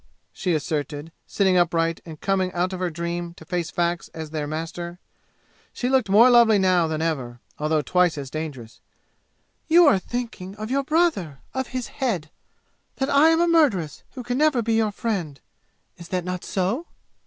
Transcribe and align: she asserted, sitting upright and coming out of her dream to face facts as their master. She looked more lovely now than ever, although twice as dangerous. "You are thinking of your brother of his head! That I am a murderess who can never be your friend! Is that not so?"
she 0.33 0.55
asserted, 0.55 1.11
sitting 1.27 1.57
upright 1.57 2.01
and 2.07 2.21
coming 2.21 2.51
out 2.53 2.73
of 2.73 2.79
her 2.79 2.89
dream 2.89 3.35
to 3.35 3.45
face 3.45 3.69
facts 3.69 4.07
as 4.15 4.31
their 4.31 4.47
master. 4.47 4.97
She 5.73 5.89
looked 5.89 6.09
more 6.09 6.31
lovely 6.31 6.57
now 6.57 6.87
than 6.87 7.03
ever, 7.03 7.39
although 7.59 7.83
twice 7.83 8.17
as 8.17 8.31
dangerous. 8.31 8.81
"You 9.67 9.85
are 9.85 9.99
thinking 9.99 10.55
of 10.55 10.71
your 10.71 10.83
brother 10.83 11.41
of 11.53 11.67
his 11.67 11.85
head! 12.01 12.31
That 12.95 13.11
I 13.11 13.29
am 13.29 13.39
a 13.41 13.47
murderess 13.47 14.01
who 14.13 14.23
can 14.23 14.39
never 14.39 14.63
be 14.63 14.73
your 14.73 14.91
friend! 14.91 15.39
Is 15.97 16.07
that 16.07 16.25
not 16.25 16.43
so?" 16.43 16.87